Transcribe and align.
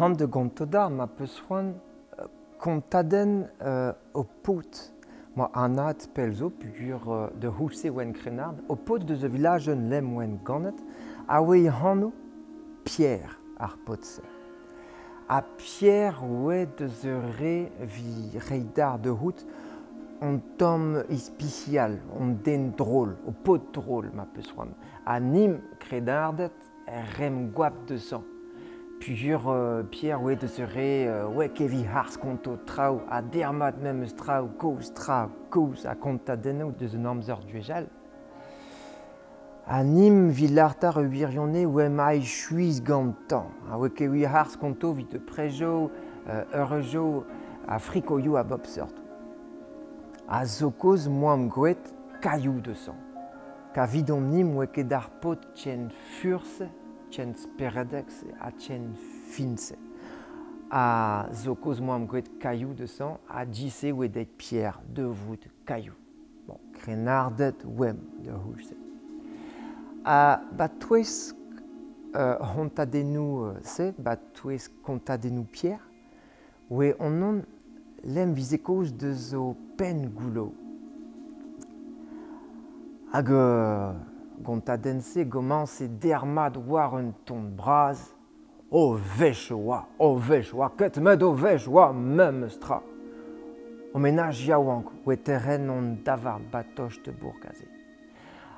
han 0.00 0.16
de 0.16 0.26
gonto 0.26 0.66
da, 0.66 0.88
ma 0.88 1.06
peus 1.06 1.40
c'hoant 1.46 1.74
kontaden 2.58 3.48
euh, 3.62 3.92
o 4.14 4.24
pot. 4.24 4.90
Ma 5.34 5.48
anat 5.58 6.06
pel 6.14 6.32
zo 6.38 6.50
pugur 6.54 7.02
euh, 7.10 7.26
de 7.42 7.50
housse 7.50 7.90
wen 7.90 8.14
krenard, 8.14 8.60
o 8.70 8.76
pot 8.76 9.02
de 9.02 9.16
ze 9.18 9.28
village 9.28 9.68
un 9.72 9.88
lem 9.90 10.12
ouen 10.14 10.38
ganet, 10.46 10.78
a 11.26 11.40
oe 11.42 11.66
hanno 11.68 12.12
pierre 12.86 13.34
ar 13.58 13.76
potse. 13.86 14.22
A 15.28 15.42
pierre 15.42 16.22
oe 16.22 16.64
de 16.78 16.88
ze 16.88 17.14
re 17.38 17.56
vi 17.82 18.38
reidar 18.48 18.98
de 18.98 19.10
hout, 19.10 19.44
on 20.22 20.38
tom 20.58 21.02
ispicial, 21.10 21.98
on 22.14 22.38
den 22.44 22.70
drôle, 22.78 23.18
o 23.26 23.34
pot 23.34 23.72
drôle 23.74 24.14
ma 24.14 24.26
peus 24.30 24.52
c'hoant. 24.52 24.74
A 25.04 25.18
nim 25.20 25.58
kredardet 25.82 26.54
rem 27.18 27.50
guap 27.52 27.84
de 27.88 27.98
sang. 27.98 28.33
Pugur 29.04 29.50
euh, 29.50 29.82
Pierre 29.82 30.22
ouais 30.22 30.34
de 30.34 30.46
serait 30.46 31.06
euh, 31.06 31.26
ouais 31.26 31.50
kevi 31.50 31.84
hars 31.84 32.18
konto 32.18 32.56
trau 32.56 33.02
a 33.10 33.20
dermat 33.20 33.72
même 33.72 34.06
strau 34.06 34.46
kous 34.58 34.94
trau 34.94 35.28
kous 35.50 35.84
a 35.84 35.94
konta 35.94 36.36
deno 36.38 36.70
de 36.70 36.96
namzer 36.96 37.40
duejal. 37.40 37.86
A 39.66 39.84
nim 39.84 40.30
villartar 40.30 40.96
uirionne 41.02 41.66
ouais 41.66 41.90
mai 41.90 42.22
chuiz 42.22 42.80
gantan 42.80 43.50
a 43.70 43.76
ouais 43.76 43.90
kevi 43.90 44.24
hars 44.24 44.56
konto 44.56 44.94
vit 44.94 45.12
de 45.12 45.18
prejo 45.18 45.90
euh, 46.30 46.44
eurejo 46.54 47.26
a 47.68 47.78
frikoyo 47.78 48.36
a 48.36 48.42
bob 48.42 48.64
sort. 48.64 48.94
Moam 51.10 51.48
gwet 51.50 51.94
caillou 52.22 52.58
de 52.58 52.72
sang. 52.72 52.96
Pot 55.20 55.40
tchen 55.54 55.90
furse 56.22 56.62
tchen 57.14 57.34
speredex 57.38 58.24
a 58.40 58.50
tchen 58.50 58.94
finse. 59.30 59.76
A 60.70 61.28
zo 61.32 61.54
koz 61.54 61.80
moam 61.80 62.06
gret 62.10 62.26
caillou 62.42 62.74
de 62.74 62.88
sang 62.90 63.20
a 63.30 63.44
djisse 63.46 63.92
ou 63.92 64.02
edet 64.04 64.26
pierre 64.38 64.80
de 64.88 65.04
voûte 65.04 65.46
caillou. 65.66 65.94
Bon, 66.48 66.58
krenardet 66.80 67.62
wem 67.64 68.00
de 68.24 68.32
houjse. 68.32 68.74
A 70.04 70.40
bat 70.52 70.74
twes 70.80 71.34
euh, 72.16 72.36
hontadenou 72.56 73.44
euh, 73.44 73.54
se, 73.62 73.92
bat 73.98 74.20
twes 74.34 74.66
kontadenou 74.82 75.44
pierre, 75.44 75.84
oe 76.70 76.90
on 76.98 77.14
non 77.14 77.42
lem 78.02 78.34
vizekoz 78.34 78.90
de 78.98 79.12
zo 79.14 79.52
pen 79.78 80.08
goulot. 80.10 80.52
Hag 83.14 83.30
euh, 83.30 83.94
gontadense 84.42 85.24
goman 85.24 85.66
se 85.66 85.88
dermad 85.88 86.56
war 86.56 86.94
un 86.94 87.12
ton 87.24 87.50
braz, 87.56 88.14
o 88.70 88.94
vech 88.94 89.52
oa, 89.52 89.84
o 89.98 90.16
vech 90.16 90.54
oa, 90.54 90.70
ket 90.76 90.98
med 90.98 91.22
o 91.22 91.32
vech 91.32 91.68
oa 91.68 91.92
mem 91.92 92.48
stra. 92.50 92.80
O 93.94 94.00
menaj 94.02 94.40
yaouank, 94.48 94.88
oe 95.06 95.16
terren 95.22 95.70
on 95.70 95.92
davar 96.04 96.42
batoch 96.50 96.98
de 97.04 97.12
bourgaze. 97.14 97.68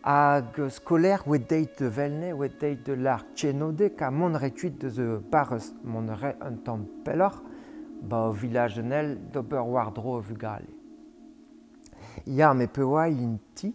Hag 0.00 0.56
skoler 0.72 1.20
oe 1.28 1.36
deit 1.38 1.76
de 1.76 1.90
velne, 1.92 2.32
oe 2.32 2.48
deit 2.48 2.80
de 2.86 2.96
l'ar 2.96 3.26
tchenode, 3.34 3.90
ka 3.98 4.10
mon 4.10 4.38
de 4.38 4.88
ze 4.88 5.18
barres 5.30 5.74
mon 5.84 6.08
re 6.08 6.34
un 6.40 6.56
tan 6.64 6.86
pelor, 7.04 7.42
ba 8.00 8.28
o 8.28 8.32
vilagenel 8.32 9.18
d'ober 9.32 9.60
war 9.60 9.92
dro 9.92 10.20
vugale. 10.20 10.72
Ya 12.26 12.52
in 12.52 13.38
ti, 13.54 13.74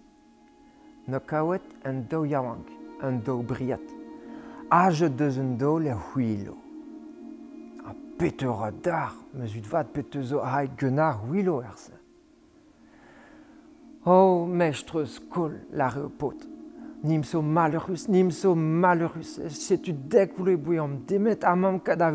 no 1.08 1.20
kaouet 1.20 1.64
an 1.86 2.06
do 2.10 2.24
yaouank, 2.26 2.70
an 3.02 3.20
do 3.26 3.42
briat. 3.44 3.84
Aje 4.72 5.10
deus 5.10 5.38
un 5.38 5.58
do 5.58 5.78
le 5.80 5.94
huilo. 5.94 6.56
A 7.86 7.94
peteur 8.18 8.64
a 8.64 8.72
dar, 8.72 9.14
meus 9.34 9.56
ut 9.56 9.68
vat 9.68 9.92
peteus 9.94 10.32
zo 10.32 10.42
haid 10.42 10.78
genar 10.80 11.20
huilo 11.26 11.60
er. 11.62 11.76
O, 14.06 14.12
oh, 14.12 14.48
mestreus 14.48 15.20
kol 15.32 15.54
la 15.72 15.88
reo 15.94 16.10
pot. 16.10 16.50
Nimso 17.04 17.42
malheurus, 17.42 18.08
nimso 18.08 18.56
se 19.24 19.78
tu 19.78 19.92
dek 19.92 20.38
voulo 20.38 20.58
boui 20.58 20.80
demet 21.08 21.44
amam 21.44 21.80
kad 21.80 22.02
a. 22.02 22.12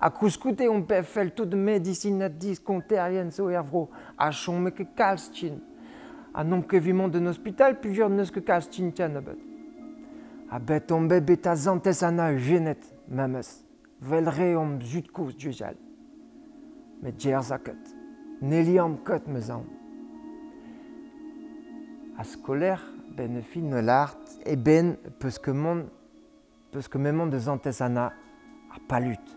A 0.00 0.10
kouskoute 0.10 0.68
on 0.68 0.82
pe 0.82 1.02
fel 1.02 1.30
tout 1.30 1.54
medicin 1.54 2.22
a 2.22 2.28
diskonterien 2.28 3.30
zo 3.30 3.48
er 3.48 3.62
vro, 3.62 3.88
a 4.18 4.30
chom 4.30 4.62
me 4.62 4.70
ke 4.70 4.84
kalstin. 4.96 5.60
Non 6.44 6.60
ke 6.60 6.76
vimon 6.76 7.08
d'un 7.08 7.26
hospital, 7.26 7.80
plusieurs 7.80 8.10
neus 8.10 8.30
que 8.30 8.40
kalstin 8.40 8.90
tian 8.90 9.16
a 9.16 9.22
bet. 9.22 9.38
A 10.50 10.58
bet 10.60 10.92
on 10.92 11.08
bet 11.08 11.24
bet 11.24 11.46
a 11.46 11.54
zantes 11.56 12.02
ana 12.04 12.36
genet, 12.36 12.82
memes. 13.08 13.64
Velre 14.00 14.54
om 14.58 14.76
zut 14.82 15.08
kous 15.10 15.36
dujal. 15.36 15.78
Met 17.00 17.16
djerz 17.16 17.52
a 17.52 17.58
ket. 17.58 17.94
Nelly 18.42 18.76
am 18.78 18.98
ket 19.04 19.26
me 19.26 19.40
zan. 19.40 19.64
A 22.18 22.24
skoler, 22.24 22.84
ben 23.16 23.40
fin 23.42 23.70
ne 23.72 23.80
l'art, 23.80 24.36
e 24.44 24.56
ben 24.56 24.96
peus 25.18 25.38
que 25.38 25.50
mon, 25.50 25.86
peus 26.70 26.88
que 26.88 26.98
memon 26.98 27.32
de 27.32 27.38
zantes 27.38 27.80
ana 27.80 28.10
a 28.72 28.80
palut. 28.88 29.36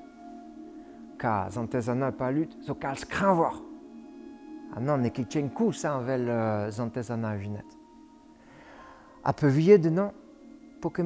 Ka 1.17 1.47
zantes 1.49 1.87
ana 1.87 2.11
palut, 2.11 2.51
zo 2.63 2.75
kalz 2.75 3.07
kranvor. 3.07 3.68
Ah 4.75 4.79
non, 4.79 4.97
ne 4.97 5.09
ket 5.09 5.29
ken 5.29 5.49
kous 5.49 5.85
an 5.85 6.03
vel 6.05 6.29
uh, 6.29 6.69
zantes 6.69 7.09
ana 7.09 7.33
a. 7.33 7.63
A 9.23 9.33
peu 9.33 9.49
de 9.49 9.89
non, 9.89 10.11
po 10.81 10.89
que 10.89 11.01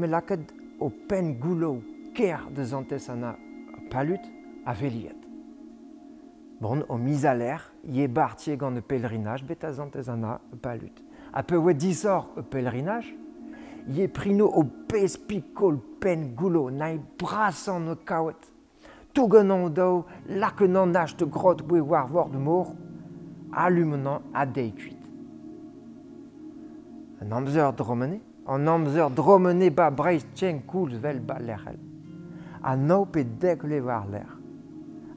o 0.80 0.90
pen 0.90 1.40
goulou 1.40 1.82
ker 2.14 2.50
de 2.52 2.62
a 2.62 3.90
palut 3.90 4.22
a 4.66 4.74
veliet. 4.74 5.16
Bon, 6.60 6.84
o 6.88 6.98
mis 6.98 7.26
a 7.26 7.34
l'air, 7.34 7.74
gant 7.84 8.72
de 8.72 8.80
pèlerinage, 8.80 9.44
bet 9.44 9.64
a 9.64 9.72
zantes 9.74 10.08
ana 10.08 10.40
a 10.52 10.56
palut. 10.62 11.04
A 11.34 11.44
peu 11.44 11.58
oe 11.58 11.74
disor 11.74 12.30
e 12.38 12.42
pèlerinage, 12.42 13.16
ye 13.88 14.08
prino 14.08 14.46
o 14.46 14.64
pez 14.64 15.18
pikol 15.18 15.80
pen 16.00 16.36
goulou, 16.36 16.70
nae 16.70 17.00
brasan 17.20 17.90
o 17.92 17.96
kaouet. 17.96 18.52
Tougenan 19.14 19.66
o 19.66 19.70
dao, 19.70 20.06
lakenan 20.30 20.94
nage 20.94 21.18
de 21.18 21.26
grot 21.26 21.66
oe 21.70 21.82
war 21.82 22.30
de 22.30 22.38
mor, 22.38 22.76
allumenan 23.56 24.22
a 24.34 24.46
dei 24.46 24.72
kuit. 24.72 25.04
An 27.22 27.32
amzer 27.32 27.72
amzer 28.68 29.10
ba 29.70 29.90
vel 31.02 31.20
ba 31.20 31.40
lerel. 31.40 31.80
A 32.64 32.76
nao 32.76 33.06
dek 33.24 33.64
le 33.64 33.80
war 33.82 34.08
ler. 34.10 34.28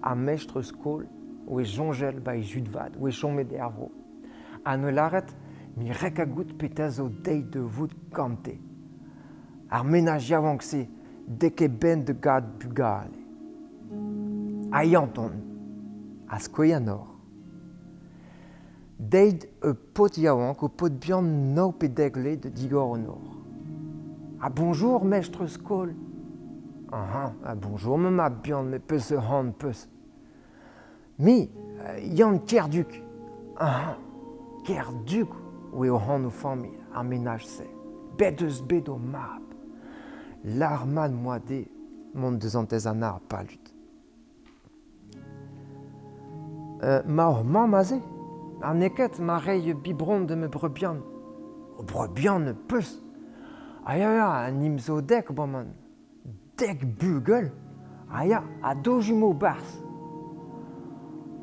A 0.03 0.15
mestre 0.15 0.63
skol, 0.63 1.07
oe 1.47 1.65
jongel 1.65 2.21
ba 2.21 2.37
e 2.37 2.43
judvad, 2.43 2.97
oe 3.01 3.11
chommet 3.11 3.53
ervro. 3.53 3.91
An 4.65 4.85
o 4.85 4.91
laret, 4.91 5.35
mi 5.77 5.93
rek 5.93 6.19
a 6.19 6.25
de 7.43 7.61
vout 7.61 7.93
kante. 8.15 8.59
Ar 9.71 9.85
menaj 9.85 10.31
se 10.63 10.87
deke 11.27 11.69
ben 11.69 12.05
de 12.05 12.15
gad 12.15 12.45
bugale. 12.59 13.25
A 14.73 14.85
yanton, 14.85 15.43
a. 16.29 17.16
Deit 18.99 19.45
e 19.61 19.75
pot 19.93 20.17
yaouank 20.17 20.63
o 20.65 20.69
pot 20.73 20.95
bihan 21.01 21.27
no 21.55 21.69
pe 21.77 21.89
degle 21.93 22.37
de 22.41 22.49
digor 22.49 22.95
o 22.95 22.97
nor. 22.97 23.21
A 24.41 24.49
bonjour, 24.49 25.05
mestre 25.05 25.47
skol. 25.49 25.93
Aha, 26.93 27.33
a 27.45 27.55
bonjour, 27.55 27.99
me 27.99 28.11
ma 28.11 28.31
bihan 28.31 28.65
me 28.65 28.79
peus 28.79 29.11
e 29.11 29.17
han 29.17 29.53
peus. 29.53 29.87
Mi, 31.19 31.51
euh, 31.81 32.01
yann 32.17 32.41
kerduk. 32.47 32.97
Aha, 33.57 33.99
kerduk 34.65 35.37
oe 35.75 35.93
o 35.93 36.01
han 36.01 36.25
o 36.25 36.33
famil, 36.33 36.73
ar 36.95 37.05
menaj 37.05 37.45
se. 37.45 37.69
Bet 38.17 38.41
eus 38.41 38.63
bet 38.65 38.89
o 38.89 38.97
mab. 38.97 39.45
L'arman 40.57 41.13
moade, 41.13 41.67
mont 42.15 42.41
deus 42.41 42.57
antez 42.57 42.89
an 42.89 43.05
ar 43.05 43.21
palut. 43.29 43.73
Euh, 46.83 47.03
ma 47.05 47.83
ze, 47.83 48.01
Ar 48.67 48.75
neket 48.75 49.21
ma 49.21 49.39
reiñ 49.39 49.79
bibron 49.85 50.27
de 50.27 50.35
me 50.35 50.49
brebian. 50.49 50.99
O 51.79 51.83
brebian 51.83 52.41
ne 52.47 52.53
peus. 52.69 52.91
Aya, 53.85 54.11
ya, 54.19 54.29
an 54.47 54.61
imzo 54.61 55.01
dek 55.01 55.31
boman. 55.37 55.69
Dek 56.59 56.79
bugel. 56.99 57.53
Aya, 58.11 58.43
a 58.63 58.75
do 58.75 58.99
bars. 59.35 59.69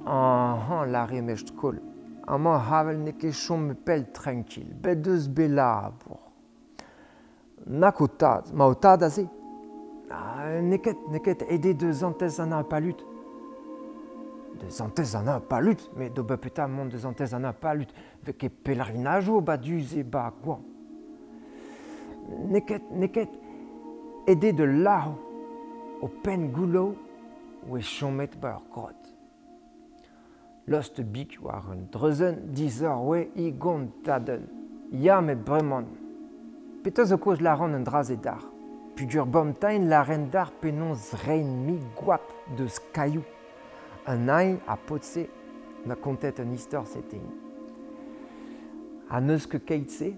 Aha, 0.06 0.86
la 0.86 1.06
remecht 1.06 1.56
kol. 1.56 1.76
Ama 2.28 2.60
havel 2.60 2.98
ne 2.98 3.12
ket 3.12 3.34
chom 3.34 3.68
me 3.68 3.74
pel 3.74 4.04
tranquil. 4.14 4.74
Bet 4.84 5.02
deus 5.02 5.28
bela 5.28 5.94
bour. 6.00 6.20
Nak 7.68 8.02
o 8.02 8.08
tad, 8.08 8.54
ma 8.54 8.66
o 8.66 8.74
tad 8.74 9.02
a 9.02 9.10
se. 9.10 9.26
Ah, 10.12 10.60
neket, 10.62 10.98
neket, 11.10 11.46
ede 11.48 11.74
deus 11.74 12.04
antez 12.04 12.40
an 12.40 12.52
ar 12.52 12.66
palut. 12.66 13.13
Deus 14.60 14.82
antez 14.82 15.16
an 15.16 15.28
a 15.28 15.40
palut, 15.40 15.90
me 15.98 16.10
do 16.10 16.24
be 16.24 16.38
peta 16.38 16.68
mont 16.68 16.90
deus 16.90 17.06
antez 17.06 17.34
an 17.34 17.46
a 17.46 17.54
palut. 17.54 17.90
Vek 18.24 18.44
e 18.44 18.50
pelerinaj 18.50 19.30
o 19.30 19.42
ba 19.42 19.58
duz 19.58 19.96
e 19.98 20.04
ba 20.04 20.32
gwan. 20.44 20.62
Neket, 22.50 22.92
neket, 22.92 23.30
ede 24.28 24.54
de 24.56 24.66
lao 24.66 25.18
o 26.02 26.08
pen 26.08 26.52
goulou 26.54 26.96
we 27.68 27.82
chomet 27.82 28.38
bar 28.40 28.62
grot. 28.72 28.96
Lost 30.68 31.02
bik 31.02 31.40
waren 31.42 31.88
dreuzen 31.92 32.54
dizor 32.56 33.04
we 33.10 33.28
i 33.36 33.52
gont 33.52 34.04
taden. 34.06 34.48
Ya 34.92 35.20
me 35.22 35.36
bremon. 35.36 35.86
Peto 36.84 37.04
zo 37.06 37.18
koz 37.18 37.42
la 37.42 37.56
ran 37.56 37.76
un 37.76 37.84
draze 37.84 38.16
dar. 38.22 38.44
Pugur 38.96 39.26
bom 39.26 39.54
tain 39.60 39.90
la 39.90 40.04
ren 40.04 40.30
dar 40.32 40.52
penon 40.62 40.94
zrein 40.96 41.66
mi 41.66 41.80
guap 41.98 42.22
de 42.58 42.68
skayou. 42.68 43.24
anai 44.06 44.60
a 44.68 44.78
potse 44.78 45.28
ma 45.86 45.96
kontet 45.96 46.40
an 46.40 46.54
istor 46.54 46.86
setein. 46.88 47.26
A 49.10 49.20
neus 49.22 49.48
ket 49.48 49.66
keitse, 49.68 50.14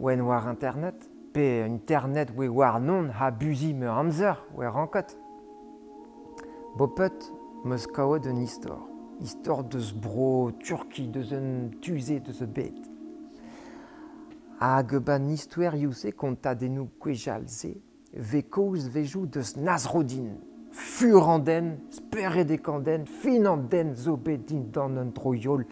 oen 0.00 0.24
war 0.26 0.48
internet, 0.50 1.08
pe 1.34 1.64
internet 1.66 2.32
we 2.36 2.48
war 2.48 2.80
non 2.80 3.10
ha 3.10 3.30
buzi 3.30 3.72
me 3.74 3.86
amzer 3.86 4.38
we 4.54 4.66
rankot. 4.66 5.16
Bopet 6.76 7.30
meus 7.64 7.86
kaoet 7.86 8.26
un 8.26 8.42
istor. 8.42 8.80
Istor 9.22 9.62
deus 9.70 9.92
bro, 9.92 10.50
turki, 10.58 11.06
deus 11.08 11.30
un 11.32 11.70
tuze, 11.80 12.18
deus 12.20 12.40
e 12.42 12.48
bet. 12.50 12.80
Hag 14.60 14.96
ban 15.04 15.28
istwer 15.30 15.76
youse 15.78 16.12
konta 16.18 16.54
denou 16.58 16.88
kwejal 17.02 17.46
se, 17.50 17.74
ve 18.14 18.42
kouz 18.42 18.88
vejou 18.88 19.26
deus 19.26 19.54
nazrodin. 19.56 20.34
fur 20.74 21.22
an 21.30 21.44
den, 21.46 21.76
speret 21.94 22.50
e 22.50 22.58
kanden, 22.58 23.06
fin 23.06 23.46
an 23.46 23.68
den 23.70 23.94
zo 23.94 24.16
bet 24.18 24.48
din 24.48 24.66
dan 24.74 24.98
an 24.98 25.12
troiol 25.14 25.62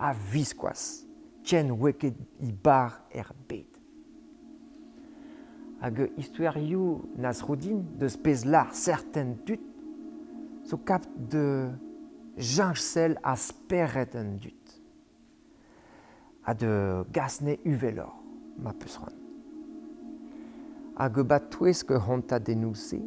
a 0.00 0.12
viskoaz. 0.32 1.06
Tjen 1.44 1.72
weket 1.80 2.18
i 2.44 2.52
bar 2.52 3.00
er 3.16 3.32
bet. 3.48 3.78
Hag 5.80 6.02
istuerioù 6.20 6.98
Nasruddin 7.16 7.80
deus 7.96 8.18
pez 8.20 8.44
lar 8.44 8.74
certain 8.76 9.38
dut, 9.48 9.62
zo 10.68 10.76
kap 10.84 11.06
de 11.32 11.72
janchsel 12.36 13.16
a 13.24 13.32
speret 13.40 14.12
an 14.20 14.34
dut. 14.42 14.74
Ha 16.44 16.52
de 16.52 16.74
gasne 17.16 17.56
uvelor, 17.64 18.12
ma 18.60 18.76
peus 18.76 18.98
ran. 19.00 19.16
Hag 21.00 21.22
bat 21.24 21.48
touez 21.48 21.80
ke 21.88 21.96
honta 21.96 22.36
denouse, 22.44 23.00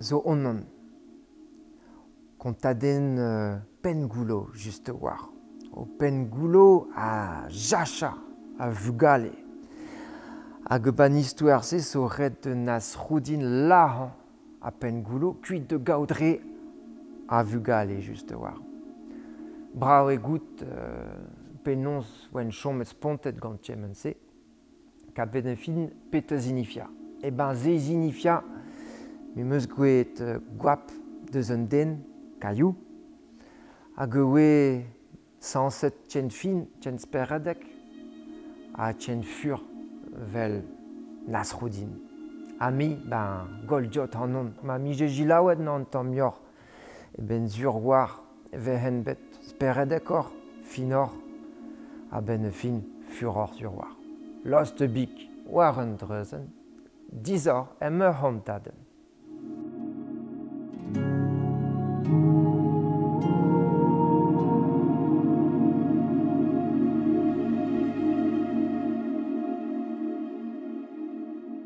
zo 0.00 0.22
onon. 0.24 0.62
Konta 2.38 2.74
den 2.74 3.14
uh, 3.18 3.60
pen 3.82 4.06
goulo, 4.08 4.48
juste 4.52 4.92
war. 4.92 5.28
O 5.72 5.86
pen 5.86 6.26
goulo 6.30 6.88
a 6.94 7.48
jacha, 7.48 8.14
a 8.58 8.70
vugale. 8.70 9.32
Hag 10.68 10.86
e 10.88 10.92
ban 10.92 11.16
istouer 11.16 11.64
se 11.64 11.80
so 11.80 12.08
de 12.42 12.54
nas 12.54 12.94
roudin 12.96 13.68
lahan 13.68 14.12
a 14.62 14.70
pen 14.70 15.02
goulo, 15.02 15.36
kuit 15.42 15.68
de 15.68 15.76
gaudre 15.76 16.40
a 17.28 17.42
vugale, 17.42 18.00
juste 18.00 18.34
war. 18.34 18.60
Brao 19.74 20.10
e 20.10 20.18
penons 21.64 22.06
oen 22.34 22.52
chom 22.52 22.82
et 22.84 22.88
spontet 22.88 23.38
gant 23.40 23.58
tjemen 23.64 23.94
se, 23.96 24.14
ka 25.16 25.26
bet 25.26 25.48
un 25.48 25.56
fin 25.58 25.88
pete 26.12 26.36
zinifia. 26.44 26.86
E 27.24 27.30
ben 27.32 27.54
zinifia, 27.56 28.42
Mi 29.34 29.42
meus 29.42 29.66
gouet 29.66 30.20
uh, 30.22 30.36
gwap 30.54 30.92
deus 31.34 31.48
un 31.50 31.64
den, 31.66 31.96
kaiou, 32.38 32.76
hag 33.96 34.12
gwe 34.14 34.84
sanset 35.42 35.96
tjen 36.06 36.28
fin, 36.30 36.60
tjen 36.78 37.00
speradek, 37.02 37.64
a 38.78 38.92
tjen 38.94 39.24
fur 39.26 39.58
vel 40.30 40.60
nasroudin. 41.26 41.90
A 42.62 42.70
mi, 42.70 42.92
ben, 42.94 43.50
gol 43.66 43.90
diot 43.90 44.14
an 44.22 44.38
on. 44.38 44.52
Ma 44.62 44.78
mi 44.78 44.94
je 44.94 45.10
jilaouet 45.10 45.58
nan 45.58 45.88
tam 45.90 46.14
mior, 46.14 46.38
e 47.18 47.18
ben 47.18 47.50
zur 47.50 47.82
war 47.82 48.20
vehen 48.54 49.02
bet 49.02 49.42
speredek 49.50 50.14
or, 50.14 50.30
finor, 50.62 51.10
a 52.14 52.22
ben 52.22 52.52
fin 52.54 52.84
furor 53.10 53.50
zur 53.58 53.74
war. 53.80 53.98
Lost 54.46 54.78
bik, 54.78 55.26
war 55.50 55.82
un 55.82 55.96
dreuzen, 55.98 56.52
dizor 57.10 57.74
em 57.82 57.98
ur. 57.98 58.83